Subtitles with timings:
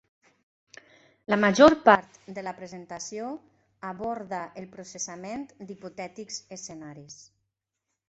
[1.33, 3.29] La major part de la presentació
[3.93, 7.25] aborda el processament d'hipotètics escenaris.